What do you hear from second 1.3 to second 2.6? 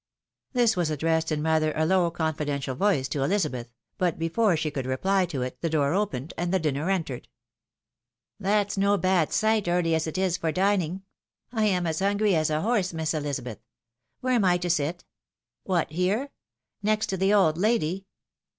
in rather a low confi,